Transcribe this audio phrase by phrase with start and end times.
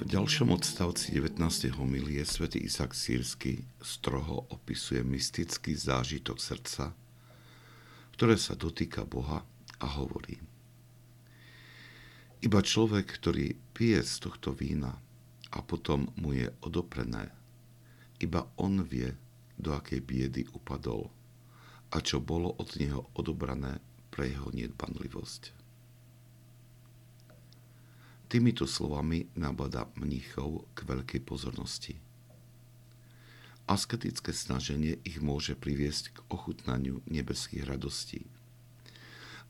[0.00, 1.76] ďalšom odstavci 19.
[1.76, 6.96] homilie svätý Isak Sírsky stroho opisuje mystický zážitok srdca,
[8.16, 9.44] ktoré sa dotýka Boha
[9.76, 10.40] a hovorí.
[12.40, 14.96] Iba človek, ktorý pije z tohto vína
[15.52, 17.28] a potom mu je odoprené,
[18.24, 19.12] iba on vie,
[19.60, 21.12] do akej biedy upadol
[21.92, 25.59] a čo bolo od neho odobrané pre jeho nedbanlivosť.
[28.30, 31.98] Týmito slovami nabada mníchov k veľkej pozornosti.
[33.66, 38.22] Asketické snaženie ich môže priviesť k ochutnaniu nebeských radostí,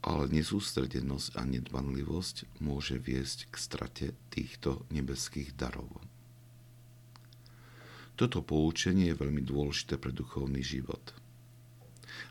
[0.01, 6.01] ale nesústredenosť a nedbanlivosť môže viesť k strate týchto nebeských darov.
[8.17, 11.13] Toto poučenie je veľmi dôležité pre duchovný život.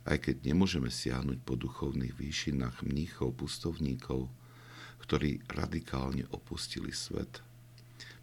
[0.03, 4.27] Aj keď nemôžeme siahnuť po duchovných výšinách mníchov, pustovníkov,
[5.03, 7.43] ktorí radikálne opustili svet.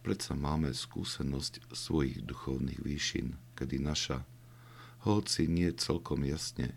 [0.06, 4.24] Predsa máme skúsenosť svojich duchovných výšin, kedy naša,
[5.04, 6.72] hoci nie celkom jasne,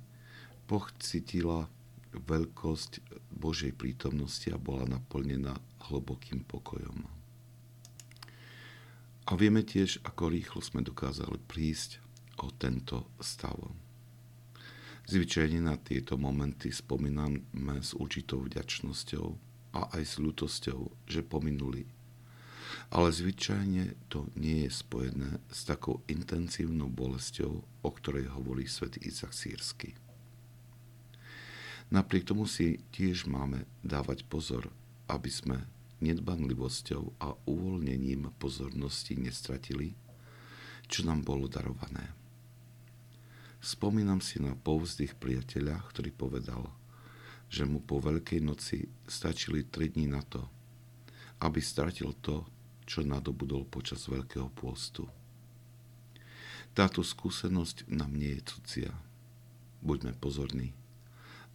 [0.66, 1.70] pochcitila
[2.10, 5.54] veľkosť Božej prítomnosti a bola naplnená
[5.90, 7.06] hlbokým pokojom.
[9.30, 12.02] A vieme tiež, ako rýchlo sme dokázali prísť
[12.42, 13.54] o tento stav.
[15.06, 21.86] Zvyčajne na tieto momenty spomíname s určitou vďačnosťou, a aj s ľutosťou, že pominuli.
[22.90, 29.30] Ale zvyčajne to nie je spojené s takou intenzívnou bolesťou, o ktorej hovorí svätý Izak
[29.30, 29.94] Sírsky.
[31.90, 34.70] Napriek tomu si tiež máme dávať pozor,
[35.10, 35.58] aby sme
[36.02, 39.94] nedbanlivosťou a uvoľnením pozornosti nestratili,
[40.86, 42.14] čo nám bolo darované.
[43.62, 46.62] Spomínam si na povzdych priateľa, ktorý povedal–
[47.50, 50.46] že mu po Veľkej noci stačili 3 dní na to,
[51.42, 52.46] aby stratil to,
[52.86, 55.10] čo nadobudol počas Veľkého pôstu.
[56.70, 58.92] Táto skúsenosť nám nie je cudzia.
[59.82, 60.70] Buďme pozorní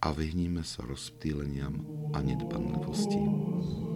[0.04, 1.80] a vyhníme sa rozptýleniam
[2.12, 3.95] a nedbanlivosti.